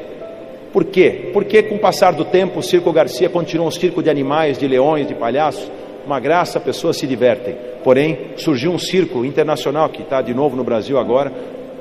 Por 0.73 0.85
quê? 0.85 1.31
Porque 1.33 1.62
com 1.62 1.75
o 1.75 1.79
passar 1.79 2.12
do 2.12 2.25
tempo 2.25 2.61
o 2.61 2.62
Circo 2.62 2.93
Garcia 2.93 3.29
continua 3.29 3.67
um 3.67 3.71
circo 3.71 4.02
de 4.02 4.09
animais, 4.09 4.59
de 4.59 4.69
leões, 4.69 5.09
de 5.09 5.14
palhaços, 5.14 5.71
uma 6.07 6.21
graça, 6.21 6.61
pessoas 6.61 6.97
se 6.97 7.07
divertem. 7.07 7.57
Porém, 7.83 8.31
surgiu 8.37 8.71
um 8.71 8.79
circo 8.79 9.25
internacional 9.25 9.88
que 9.88 10.02
está 10.02 10.23
de 10.23 10.35
novo 10.35 10.57
no 10.57 10.62
Brasil 10.62 10.99
agora, 10.99 11.33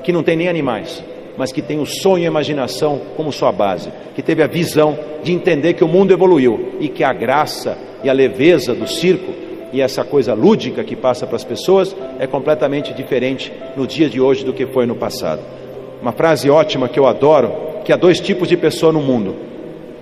que 0.02 0.12
não 0.12 0.22
tem 0.22 0.36
nem 0.36 0.48
animais, 0.48 1.02
mas 1.36 1.52
que 1.52 1.62
tem 1.62 1.78
o 1.78 1.86
sonho 1.86 2.24
e 2.24 2.26
a 2.26 2.30
imaginação 2.30 3.00
como 3.16 3.32
sua 3.32 3.52
base, 3.52 3.90
que 4.14 4.22
teve 4.22 4.42
a 4.42 4.46
visão 4.46 4.98
de 5.22 5.32
entender 5.32 5.74
que 5.74 5.84
o 5.84 5.88
mundo 5.88 6.12
evoluiu 6.12 6.74
e 6.80 6.88
que 6.88 7.04
a 7.04 7.12
graça 7.12 7.76
e 8.02 8.10
a 8.10 8.12
leveza 8.12 8.74
do 8.74 8.86
circo 8.86 9.32
e 9.72 9.80
essa 9.80 10.04
coisa 10.04 10.34
lúdica 10.34 10.82
que 10.82 10.96
passa 10.96 11.26
para 11.26 11.36
as 11.36 11.44
pessoas 11.44 11.94
é 12.18 12.26
completamente 12.26 12.92
diferente 12.92 13.52
no 13.76 13.86
dia 13.86 14.08
de 14.08 14.20
hoje 14.20 14.44
do 14.44 14.52
que 14.52 14.66
foi 14.66 14.84
no 14.84 14.96
passado. 14.96 15.40
Uma 16.02 16.12
frase 16.12 16.50
ótima 16.50 16.88
que 16.88 16.98
eu 16.98 17.06
adoro, 17.06 17.52
que 17.84 17.92
há 17.92 17.96
dois 17.96 18.18
tipos 18.20 18.48
de 18.48 18.56
pessoa 18.56 18.92
no 18.92 19.00
mundo: 19.00 19.36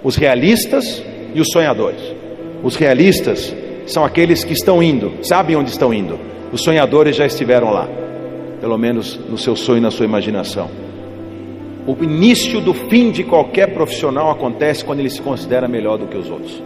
os 0.02 0.16
realistas 0.16 1.02
e 1.34 1.40
os 1.40 1.48
sonhadores. 1.48 2.00
Os 2.62 2.76
realistas 2.76 3.54
são 3.86 4.04
aqueles 4.04 4.42
que 4.42 4.52
estão 4.52 4.82
indo, 4.82 5.12
sabem 5.22 5.56
onde 5.56 5.70
estão 5.70 5.92
indo. 5.92 6.18
Os 6.52 6.62
sonhadores 6.62 7.14
já 7.14 7.26
estiveram 7.26 7.70
lá, 7.70 7.88
pelo 8.60 8.76
menos 8.76 9.18
no 9.28 9.38
seu 9.38 9.56
sonho 9.56 9.78
e 9.78 9.80
na 9.80 9.90
sua 9.90 10.04
imaginação. 10.04 10.68
O 11.86 11.96
início 12.02 12.60
do 12.60 12.74
fim 12.74 13.10
de 13.10 13.24
qualquer 13.24 13.72
profissional 13.72 14.30
acontece 14.30 14.84
quando 14.84 15.00
ele 15.00 15.10
se 15.10 15.22
considera 15.22 15.66
melhor 15.66 15.96
do 15.96 16.06
que 16.06 16.16
os 16.16 16.28
outros. 16.30 16.62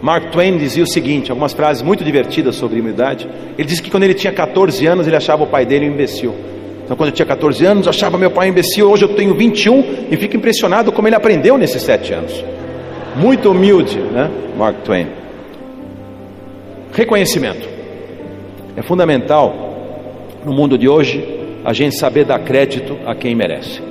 Mark 0.00 0.30
Twain 0.30 0.56
dizia 0.56 0.84
o 0.84 0.86
seguinte, 0.86 1.30
algumas 1.30 1.52
frases 1.52 1.82
muito 1.82 2.04
divertidas 2.04 2.54
sobre 2.54 2.80
humildade. 2.80 3.28
Ele 3.58 3.66
disse 3.66 3.82
que 3.82 3.90
quando 3.90 4.04
ele 4.04 4.14
tinha 4.14 4.32
14 4.32 4.86
anos, 4.86 5.06
ele 5.06 5.16
achava 5.16 5.42
o 5.42 5.46
pai 5.46 5.66
dele 5.66 5.88
um 5.88 5.92
imbecil. 5.92 6.34
Então, 6.84 6.96
quando 6.96 7.10
eu 7.10 7.14
tinha 7.14 7.26
14 7.26 7.66
anos, 7.66 7.84
eu 7.84 7.90
achava 7.90 8.16
meu 8.16 8.30
pai 8.30 8.46
um 8.46 8.50
imbecil. 8.50 8.90
Hoje 8.90 9.04
eu 9.04 9.08
tenho 9.10 9.34
21 9.34 10.06
e 10.10 10.16
fico 10.16 10.36
impressionado 10.36 10.90
como 10.92 11.06
ele 11.06 11.16
aprendeu 11.16 11.58
nesses 11.58 11.82
7 11.82 12.14
anos. 12.14 12.44
Muito 13.16 13.50
humilde, 13.50 13.98
né? 13.98 14.30
Mark 14.56 14.76
Twain. 14.84 15.08
Reconhecimento. 16.92 17.68
É 18.76 18.82
fundamental 18.82 19.67
no 20.48 20.54
mundo 20.54 20.78
de 20.78 20.88
hoje 20.88 21.22
a 21.62 21.74
gente 21.74 21.98
saber 21.98 22.24
dar 22.24 22.38
crédito 22.38 22.96
a 23.04 23.14
quem 23.14 23.34
merece. 23.34 23.82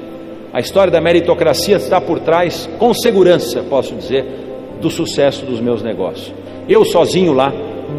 A 0.51 0.59
história 0.59 0.91
da 0.91 0.99
meritocracia 0.99 1.77
está 1.77 2.01
por 2.01 2.19
trás, 2.19 2.67
com 2.79 2.93
segurança, 2.93 3.61
posso 3.69 3.93
dizer, 3.93 4.25
do 4.81 4.89
sucesso 4.89 5.45
dos 5.45 5.59
meus 5.59 5.83
negócios. 5.83 6.33
Eu 6.67 6.83
sozinho 6.83 7.31
lá 7.31 7.53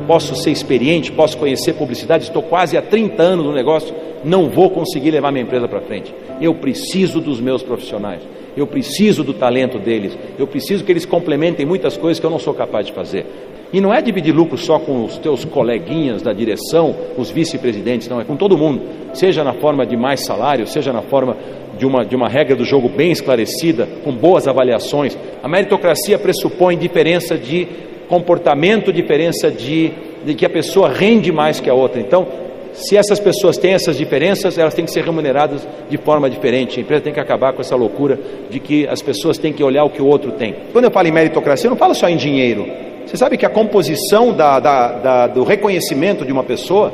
posso 0.07 0.35
ser 0.37 0.51
experiente, 0.51 1.13
posso 1.13 1.37
conhecer 1.37 1.75
publicidade, 1.75 2.25
estou 2.25 2.43
quase 2.43 2.77
há 2.77 2.83
30 2.83 3.23
anos 3.23 3.47
no 3.47 3.53
negócio, 3.53 3.95
não 4.25 4.49
vou 4.49 4.71
conseguir 4.71 5.11
levar 5.11 5.31
minha 5.31 5.45
empresa 5.45 5.69
para 5.69 5.81
frente. 5.81 6.15
Eu 6.41 6.55
preciso 6.55 7.21
dos 7.21 7.41
meus 7.41 7.63
profissionais, 7.63 8.23
eu 8.57 8.67
preciso 8.67 9.23
do 9.23 9.35
talento 9.35 9.79
deles, 9.79 10.17
eu 10.39 10.47
preciso 10.47 10.85
que 10.85 10.93
eles 10.93 11.05
complementem 11.05 11.67
muitas 11.67 11.97
coisas 11.97 12.19
que 12.19 12.27
eu 12.27 12.31
não 12.31 12.39
sou 12.39 12.55
capaz 12.55 12.87
de 12.87 12.93
fazer. 12.93 13.27
E 13.71 13.83
não 13.83 13.93
é 13.93 14.01
dividir 14.01 14.35
lucro 14.35 14.57
só 14.57 14.79
com 14.79 15.05
os 15.05 15.19
teus 15.19 15.45
coleguinhas 15.45 16.23
da 16.23 16.33
direção, 16.33 16.95
os 17.19 17.31
vice-presidentes, 17.31 18.09
não, 18.09 18.19
é 18.19 18.25
com 18.25 18.35
todo 18.35 18.57
mundo, 18.57 18.81
seja 19.13 19.45
na 19.45 19.53
forma 19.53 19.85
de 19.85 19.95
mais 19.95 20.25
salário, 20.25 20.67
seja 20.67 20.91
na 20.91 21.03
forma 21.03 21.37
de 21.77 21.85
uma, 21.85 22.05
de 22.05 22.17
uma 22.17 22.29
regra 22.29 22.57
do 22.57 22.65
jogo 22.65 22.89
bem 22.89 23.13
esclarecida, 23.13 23.87
com 24.03 24.13
boas 24.13 24.49
avaliações. 24.49 25.17
A 25.43 25.49
meritocracia 25.49 26.19
pressupõe 26.19 26.79
diferença 26.79 27.37
de 27.37 27.69
comportamento, 28.09 28.93
diferença 28.93 29.51
de, 29.51 29.93
de 30.25 30.35
que 30.35 30.47
a 30.47 30.51
pessoa 30.51 30.89
rende 30.89 31.31
mais 31.31 31.61
que 31.61 31.69
a 31.69 31.75
outra. 31.75 32.01
Então, 32.01 32.27
se 32.73 32.97
essas 32.97 33.19
pessoas 33.19 33.57
têm 33.57 33.73
essas 33.73 33.97
diferenças, 33.97 34.57
elas 34.57 34.73
têm 34.73 34.85
que 34.85 34.93
ser 34.93 35.05
remuneradas 35.05 35.67
de 35.91 35.99
forma 35.99 36.31
diferente. 36.31 36.79
A 36.79 36.83
empresa 36.83 37.03
tem 37.03 37.13
que 37.13 37.21
acabar 37.21 37.53
com 37.53 37.61
essa 37.61 37.75
loucura 37.75 38.19
de 38.49 38.61
que 38.61 38.87
as 38.87 39.03
pessoas 39.03 39.37
têm 39.37 39.53
que 39.53 39.63
olhar 39.63 39.85
o 39.85 39.91
que 39.91 40.01
o 40.01 40.07
outro 40.07 40.33
tem. 40.33 40.55
Quando 40.73 40.85
eu 40.85 40.91
falo 40.91 41.09
em 41.09 41.13
meritocracia, 41.13 41.67
eu 41.67 41.71
não 41.71 41.77
falo 41.77 41.95
só 41.95 42.09
em 42.09 42.17
dinheiro. 42.17 42.67
Você 43.05 43.17
sabe 43.17 43.37
que 43.37 43.47
a 43.47 43.49
composição 43.49 44.33
da, 44.33 44.61
da, 44.61 44.93
da, 44.93 45.27
do 45.27 45.43
reconhecimento 45.43 46.25
de 46.25 46.33
uma 46.33 46.45
pessoa 46.45 46.93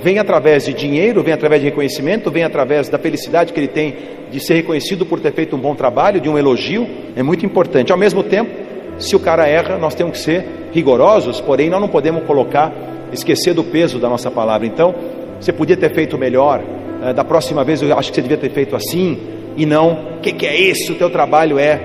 vem 0.00 0.18
através 0.18 0.64
de 0.64 0.72
dinheiro, 0.72 1.22
vem 1.22 1.34
através 1.34 1.60
de 1.60 1.68
reconhecimento, 1.68 2.30
vem 2.30 2.44
através 2.44 2.88
da 2.88 2.98
felicidade 2.98 3.52
que 3.52 3.60
ele 3.60 3.68
tem 3.68 3.94
de 4.30 4.40
ser 4.40 4.54
reconhecido 4.54 5.04
por 5.04 5.20
ter 5.20 5.32
feito 5.32 5.56
um 5.56 5.58
bom 5.58 5.74
trabalho, 5.74 6.20
de 6.20 6.28
um 6.28 6.38
elogio. 6.38 6.86
É 7.14 7.22
muito 7.22 7.44
importante. 7.44 7.92
Ao 7.92 7.98
mesmo 7.98 8.22
tempo, 8.22 8.65
se 8.98 9.14
o 9.14 9.20
cara 9.20 9.46
erra, 9.46 9.78
nós 9.78 9.94
temos 9.94 10.12
que 10.12 10.18
ser 10.18 10.44
rigorosos, 10.72 11.40
porém 11.40 11.68
nós 11.70 11.80
não 11.80 11.88
podemos 11.88 12.24
colocar, 12.24 12.72
esquecer 13.12 13.54
do 13.54 13.64
peso 13.64 13.98
da 13.98 14.08
nossa 14.08 14.30
palavra. 14.30 14.66
Então, 14.66 14.94
você 15.40 15.52
podia 15.52 15.76
ter 15.76 15.92
feito 15.92 16.16
melhor, 16.16 16.62
eh, 17.02 17.12
da 17.12 17.24
próxima 17.24 17.62
vez 17.64 17.82
eu 17.82 17.96
acho 17.96 18.10
que 18.10 18.16
você 18.16 18.22
devia 18.22 18.36
ter 18.36 18.50
feito 18.50 18.74
assim, 18.74 19.18
e 19.56 19.64
não, 19.64 19.92
o 20.18 20.20
que, 20.20 20.32
que 20.32 20.46
é 20.46 20.54
isso? 20.54 20.92
O 20.92 20.96
teu 20.96 21.10
trabalho 21.10 21.58
é 21.58 21.80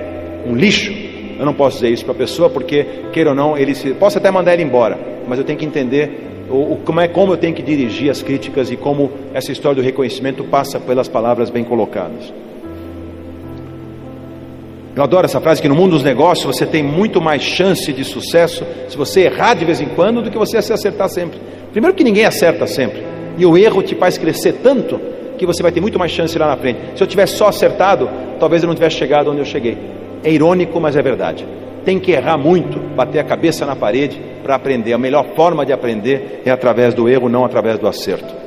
um 0.46 0.54
lixo. 0.54 0.92
Eu 1.38 1.46
não 1.46 1.54
posso 1.54 1.76
dizer 1.76 1.90
isso 1.90 2.04
para 2.04 2.12
a 2.12 2.16
pessoa, 2.16 2.50
porque, 2.50 2.86
queira 3.12 3.30
ou 3.30 3.36
não, 3.36 3.56
ele 3.56 3.74
se, 3.74 3.92
posso 3.94 4.18
até 4.18 4.30
mandar 4.30 4.54
ele 4.54 4.62
embora, 4.62 4.98
mas 5.26 5.38
eu 5.38 5.44
tenho 5.44 5.58
que 5.58 5.64
entender 5.64 6.46
o, 6.50 6.74
o, 6.74 6.80
como 6.84 7.00
é 7.00 7.08
como 7.08 7.32
eu 7.32 7.36
tenho 7.36 7.54
que 7.54 7.62
dirigir 7.62 8.10
as 8.10 8.22
críticas 8.22 8.70
e 8.70 8.76
como 8.76 9.10
essa 9.32 9.50
história 9.50 9.76
do 9.76 9.82
reconhecimento 9.82 10.44
passa 10.44 10.78
pelas 10.78 11.08
palavras 11.08 11.50
bem 11.50 11.64
colocadas. 11.64 12.32
Eu 14.94 15.02
adoro 15.02 15.24
essa 15.24 15.40
frase 15.40 15.62
que 15.62 15.68
no 15.68 15.74
mundo 15.74 15.92
dos 15.92 16.04
negócios 16.04 16.44
você 16.44 16.66
tem 16.66 16.82
muito 16.82 17.20
mais 17.20 17.42
chance 17.42 17.90
de 17.92 18.04
sucesso 18.04 18.62
se 18.88 18.96
você 18.96 19.22
errar 19.22 19.54
de 19.54 19.64
vez 19.64 19.80
em 19.80 19.86
quando 19.86 20.20
do 20.20 20.30
que 20.30 20.36
você 20.36 20.60
se 20.60 20.72
acertar 20.72 21.08
sempre. 21.08 21.40
Primeiro 21.70 21.96
que 21.96 22.04
ninguém 22.04 22.26
acerta 22.26 22.66
sempre. 22.66 23.02
E 23.38 23.46
o 23.46 23.56
erro 23.56 23.82
te 23.82 23.94
faz 23.94 24.18
crescer 24.18 24.60
tanto 24.62 25.00
que 25.38 25.46
você 25.46 25.62
vai 25.62 25.72
ter 25.72 25.80
muito 25.80 25.98
mais 25.98 26.12
chance 26.12 26.38
lá 26.38 26.46
na 26.46 26.56
frente. 26.58 26.78
Se 26.94 27.02
eu 27.02 27.06
tivesse 27.06 27.36
só 27.36 27.48
acertado, 27.48 28.08
talvez 28.38 28.62
eu 28.62 28.66
não 28.66 28.74
tivesse 28.74 28.96
chegado 28.96 29.30
onde 29.30 29.40
eu 29.40 29.46
cheguei. 29.46 29.78
É 30.22 30.30
irônico, 30.30 30.78
mas 30.78 30.94
é 30.94 31.00
verdade. 31.00 31.46
Tem 31.86 31.98
que 31.98 32.12
errar 32.12 32.36
muito, 32.36 32.78
bater 32.94 33.18
a 33.18 33.24
cabeça 33.24 33.64
na 33.64 33.74
parede 33.74 34.20
para 34.42 34.54
aprender. 34.54 34.92
A 34.92 34.98
melhor 34.98 35.24
forma 35.34 35.64
de 35.64 35.72
aprender 35.72 36.42
é 36.44 36.50
através 36.50 36.92
do 36.92 37.08
erro, 37.08 37.30
não 37.30 37.46
através 37.46 37.78
do 37.78 37.88
acerto. 37.88 38.41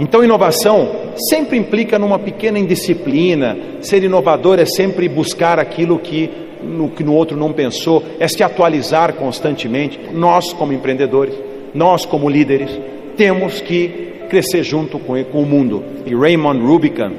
Então, 0.00 0.24
inovação 0.24 0.88
sempre 1.28 1.58
implica 1.58 1.98
numa 1.98 2.18
pequena 2.18 2.58
indisciplina. 2.58 3.54
Ser 3.82 4.02
inovador 4.02 4.58
é 4.58 4.64
sempre 4.64 5.06
buscar 5.10 5.58
aquilo 5.58 5.98
que 5.98 6.30
no, 6.62 6.88
que 6.88 7.04
no 7.04 7.12
outro 7.14 7.36
não 7.36 7.52
pensou, 7.52 8.02
é 8.18 8.26
se 8.26 8.42
atualizar 8.42 9.12
constantemente. 9.12 10.00
Nós, 10.10 10.54
como 10.54 10.72
empreendedores, 10.72 11.34
nós, 11.74 12.06
como 12.06 12.30
líderes, 12.30 12.70
temos 13.14 13.60
que 13.60 14.14
crescer 14.30 14.62
junto 14.62 14.98
com, 14.98 15.22
com 15.22 15.42
o 15.42 15.46
mundo. 15.46 15.84
E 16.06 16.14
Raymond 16.14 16.62
Rubicon, 16.64 17.12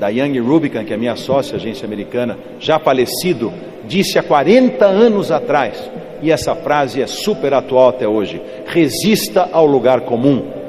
da 0.00 0.08
Young 0.08 0.38
Rubicon, 0.38 0.86
que 0.86 0.94
é 0.94 0.96
minha 0.96 1.16
sócia, 1.16 1.56
agência 1.56 1.84
americana, 1.84 2.38
já 2.58 2.78
falecido, 2.78 3.52
disse 3.86 4.18
há 4.18 4.22
40 4.22 4.86
anos 4.86 5.30
atrás, 5.30 5.90
e 6.22 6.32
essa 6.32 6.54
frase 6.54 7.02
é 7.02 7.06
super 7.06 7.52
atual 7.52 7.90
até 7.90 8.08
hoje: 8.08 8.40
resista 8.64 9.50
ao 9.52 9.66
lugar 9.66 10.00
comum 10.02 10.61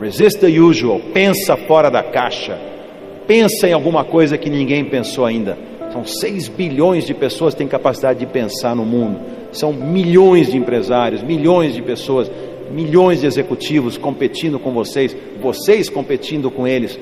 Resist 0.00 0.40
the 0.40 0.58
usual. 0.58 0.98
Pensa 1.12 1.56
fora 1.56 1.90
da 1.90 2.02
caixa. 2.02 2.58
Pensa 3.26 3.68
em 3.68 3.72
alguma 3.72 4.02
coisa 4.02 4.38
que 4.38 4.48
ninguém 4.48 4.84
pensou 4.84 5.26
ainda. 5.26 5.58
São 5.92 6.06
6 6.06 6.48
bilhões 6.48 7.04
de 7.04 7.12
pessoas 7.12 7.52
que 7.52 7.58
têm 7.58 7.68
capacidade 7.68 8.18
de 8.18 8.26
pensar 8.26 8.74
no 8.74 8.84
mundo. 8.84 9.20
São 9.52 9.72
milhões 9.72 10.50
de 10.50 10.56
empresários, 10.56 11.22
milhões 11.22 11.74
de 11.74 11.82
pessoas, 11.82 12.30
milhões 12.72 13.20
de 13.20 13.26
executivos 13.26 13.98
competindo 13.98 14.58
com 14.58 14.72
vocês, 14.72 15.14
vocês 15.42 15.90
competindo 15.90 16.50
com 16.50 16.66
eles. 16.66 16.98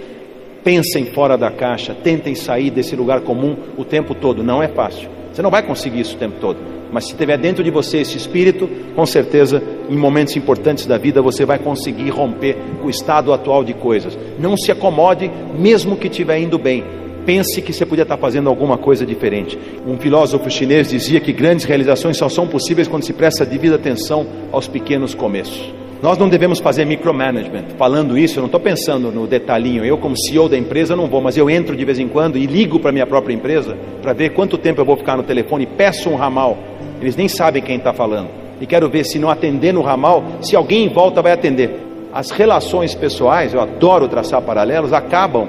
Pensem 0.64 1.07
fora 1.07 1.38
da 1.38 1.50
caixa, 1.50 1.95
tentem 1.95 2.35
sair 2.35 2.71
desse 2.71 2.97
lugar 2.97 3.21
comum 3.21 3.57
o 3.76 3.85
tempo 3.85 4.14
todo. 4.14 4.43
Não 4.43 4.61
é 4.61 4.69
fácil. 4.69 5.09
Você 5.33 5.40
não 5.40 5.50
vai 5.50 5.62
conseguir 5.62 6.00
isso 6.00 6.17
o 6.17 6.19
tempo 6.19 6.37
todo. 6.40 6.59
Mas 6.90 7.07
se 7.07 7.14
tiver 7.14 7.38
dentro 7.38 7.62
de 7.62 7.71
você 7.71 7.99
esse 7.99 8.17
espírito, 8.17 8.69
com 8.97 9.07
certeza, 9.07 9.62
em 9.88 9.97
momentos 9.97 10.37
importantes 10.37 10.87
da 10.87 10.99
vida, 10.99 11.23
você 11.23 11.45
vai 11.45 11.59
conseguir 11.59 12.11
romper 12.11 12.57
o 12.83 12.90
estado 12.90 13.33
atual 13.33 13.64
de 13.64 13.75
coisas. 13.75 14.18
Não 14.38 14.57
se 14.57 14.71
acomode, 14.71 15.30
mesmo 15.59 15.97
que 15.97 16.09
estiver 16.09 16.38
indo 16.38 16.59
bem. 16.59 16.85
Pense 17.25 17.61
que 17.61 17.73
você 17.73 17.85
podia 17.85 18.02
estar 18.02 18.16
fazendo 18.16 18.49
alguma 18.49 18.78
coisa 18.78 19.04
diferente. 19.04 19.59
Um 19.87 19.99
filósofo 19.99 20.50
chinês 20.50 20.88
dizia 20.88 21.21
que 21.21 21.33
grandes 21.33 21.64
realizações 21.64 22.16
só 22.16 22.28
são 22.28 22.47
possíveis 22.47 22.88
quando 22.88 23.04
se 23.04 23.12
presta 23.12 23.45
devida 23.45 23.76
atenção 23.76 24.26
aos 24.50 24.66
pequenos 24.66 25.14
começos. 25.14 25.73
Nós 26.00 26.16
não 26.16 26.28
devemos 26.28 26.61
fazer 26.61 26.85
micromanagement. 26.85 27.64
Falando 27.76 28.16
isso, 28.16 28.38
eu 28.38 28.42
não 28.42 28.47
estou 28.47 28.61
pensando 28.61 29.11
no 29.11 29.26
detalhinho. 29.26 29.85
Eu, 29.85 29.99
como 29.99 30.16
CEO 30.16 30.49
da 30.49 30.57
empresa, 30.57 30.95
não 30.95 31.09
vou, 31.09 31.21
mas 31.21 31.37
eu 31.37 31.50
entro 31.50 31.76
de 31.76 31.85
vez 31.85 31.99
em 31.99 32.09
quando 32.09 32.38
e 32.38 32.47
ligo 32.47 32.78
para 32.78 32.92
minha 32.92 33.07
própria 33.07 33.35
empresa 33.35 33.76
para 34.00 34.12
ver 34.12 34.30
quanto 34.30 34.57
tempo 34.57 34.80
eu 34.80 34.85
vou 34.85 34.97
ficar 34.97 35.16
no 35.16 35.25
telefone, 35.25 35.66
peço 35.66 36.09
um 36.09 36.14
ramal 36.14 36.57
eles 37.00 37.16
nem 37.16 37.28
sabem 37.28 37.62
quem 37.62 37.76
está 37.76 37.92
falando. 37.92 38.48
E 38.60 38.66
quero 38.66 38.88
ver 38.88 39.04
se 39.04 39.18
não 39.18 39.30
atender 39.30 39.72
no 39.72 39.82
ramal, 39.82 40.22
se 40.40 40.56
alguém 40.56 40.84
em 40.84 40.88
volta 40.88 41.22
vai 41.22 41.32
atender. 41.32 41.86
As 42.12 42.30
relações 42.30 42.94
pessoais, 42.94 43.54
eu 43.54 43.60
adoro 43.60 44.08
traçar 44.08 44.40
paralelos, 44.42 44.92
acabam 44.92 45.48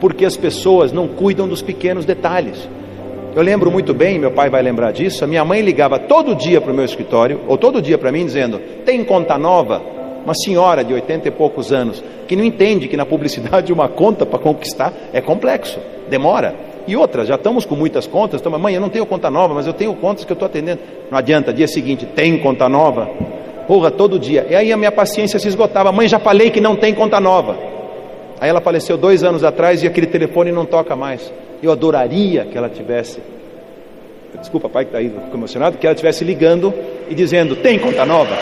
porque 0.00 0.24
as 0.24 0.36
pessoas 0.36 0.92
não 0.92 1.08
cuidam 1.08 1.48
dos 1.48 1.62
pequenos 1.62 2.04
detalhes. 2.04 2.68
Eu 3.34 3.42
lembro 3.42 3.70
muito 3.70 3.92
bem, 3.92 4.18
meu 4.18 4.30
pai 4.30 4.48
vai 4.48 4.62
lembrar 4.62 4.92
disso, 4.92 5.22
a 5.22 5.26
minha 5.26 5.44
mãe 5.44 5.60
ligava 5.60 5.98
todo 5.98 6.34
dia 6.34 6.60
para 6.60 6.72
o 6.72 6.74
meu 6.74 6.84
escritório, 6.84 7.40
ou 7.46 7.58
todo 7.58 7.82
dia 7.82 7.98
para 7.98 8.10
mim, 8.10 8.24
dizendo: 8.24 8.58
tem 8.84 9.04
conta 9.04 9.36
nova? 9.36 9.82
Uma 10.24 10.34
senhora 10.34 10.82
de 10.82 10.92
oitenta 10.92 11.28
e 11.28 11.30
poucos 11.30 11.70
anos, 11.72 12.02
que 12.26 12.34
não 12.34 12.42
entende 12.42 12.88
que 12.88 12.96
na 12.96 13.04
publicidade 13.04 13.70
uma 13.74 13.88
conta 13.88 14.24
para 14.24 14.38
conquistar 14.38 14.92
é 15.12 15.20
complexo, 15.20 15.78
demora. 16.08 16.54
E 16.86 16.96
outra, 16.96 17.24
já 17.24 17.34
estamos 17.34 17.64
com 17.64 17.74
muitas 17.74 18.06
contas, 18.06 18.40
então, 18.40 18.56
mãe, 18.58 18.74
eu 18.74 18.80
não 18.80 18.88
tenho 18.88 19.04
conta 19.04 19.28
nova, 19.28 19.54
mas 19.54 19.66
eu 19.66 19.72
tenho 19.72 19.92
contas 19.94 20.24
que 20.24 20.30
eu 20.30 20.34
estou 20.34 20.46
atendendo. 20.46 20.80
Não 21.10 21.18
adianta, 21.18 21.52
dia 21.52 21.66
seguinte, 21.66 22.06
tem 22.06 22.38
conta 22.38 22.68
nova? 22.68 23.10
Porra, 23.66 23.90
todo 23.90 24.18
dia. 24.18 24.46
E 24.48 24.54
aí 24.54 24.72
a 24.72 24.76
minha 24.76 24.92
paciência 24.92 25.38
se 25.38 25.48
esgotava. 25.48 25.90
Mãe, 25.90 26.06
já 26.06 26.20
falei 26.20 26.50
que 26.50 26.60
não 26.60 26.76
tem 26.76 26.94
conta 26.94 27.18
nova. 27.18 27.56
Aí 28.40 28.48
ela 28.48 28.60
faleceu 28.60 28.96
dois 28.96 29.24
anos 29.24 29.42
atrás 29.42 29.82
e 29.82 29.86
aquele 29.86 30.06
telefone 30.06 30.52
não 30.52 30.64
toca 30.64 30.94
mais. 30.94 31.32
Eu 31.60 31.72
adoraria 31.72 32.44
que 32.44 32.56
ela 32.56 32.68
tivesse. 32.68 33.20
Desculpa, 34.38 34.68
pai, 34.68 34.84
que 34.84 34.90
está 34.90 34.98
aí, 34.98 35.08
fico 35.08 35.36
emocionado, 35.36 35.78
que 35.78 35.86
ela 35.86 35.94
estivesse 35.94 36.22
ligando 36.22 36.72
e 37.08 37.14
dizendo: 37.14 37.56
tem 37.56 37.78
conta 37.78 38.04
nova? 38.04 38.36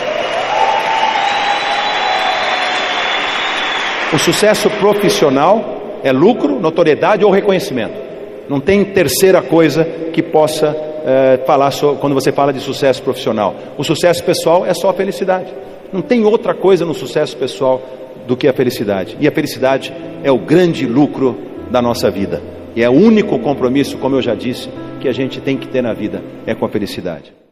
O 4.13 4.19
sucesso 4.19 4.69
profissional 4.69 5.99
é 6.03 6.11
lucro, 6.11 6.59
notoriedade 6.59 7.25
ou 7.25 7.31
reconhecimento. 7.31 8.04
Não 8.49 8.59
tem 8.59 8.83
terceira 8.85 9.41
coisa 9.41 9.83
que 10.13 10.21
possa 10.21 10.75
é, 11.05 11.39
falar 11.45 11.71
quando 11.99 12.13
você 12.13 12.31
fala 12.31 12.51
de 12.51 12.59
sucesso 12.59 13.01
profissional. 13.01 13.55
O 13.77 13.83
sucesso 13.83 14.23
pessoal 14.23 14.65
é 14.65 14.73
só 14.73 14.89
a 14.89 14.93
felicidade. 14.93 15.53
Não 15.91 16.01
tem 16.01 16.25
outra 16.25 16.53
coisa 16.53 16.85
no 16.85 16.93
sucesso 16.93 17.37
pessoal 17.37 17.81
do 18.27 18.35
que 18.35 18.47
a 18.47 18.53
felicidade. 18.53 19.15
E 19.19 19.27
a 19.27 19.31
felicidade 19.31 19.93
é 20.23 20.31
o 20.31 20.39
grande 20.39 20.85
lucro 20.85 21.37
da 21.69 21.81
nossa 21.81 22.09
vida. 22.09 22.41
E 22.75 22.83
é 22.83 22.89
o 22.89 22.93
único 22.93 23.37
compromisso, 23.39 23.97
como 23.97 24.15
eu 24.15 24.21
já 24.21 24.35
disse, 24.35 24.69
que 24.99 25.07
a 25.07 25.13
gente 25.13 25.39
tem 25.39 25.57
que 25.57 25.67
ter 25.67 25.81
na 25.81 25.93
vida 25.93 26.21
é 26.45 26.53
com 26.53 26.65
a 26.65 26.69
felicidade. 26.69 27.44